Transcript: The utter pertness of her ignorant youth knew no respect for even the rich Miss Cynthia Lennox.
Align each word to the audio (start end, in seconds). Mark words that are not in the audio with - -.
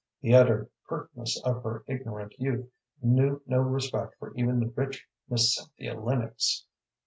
The 0.23 0.33
utter 0.33 0.67
pertness 0.89 1.39
of 1.45 1.61
her 1.61 1.83
ignorant 1.85 2.33
youth 2.39 2.67
knew 3.03 3.39
no 3.45 3.59
respect 3.59 4.15
for 4.17 4.33
even 4.35 4.59
the 4.59 4.73
rich 4.75 5.05
Miss 5.29 5.53
Cynthia 5.55 5.93
Lennox. 5.93 6.65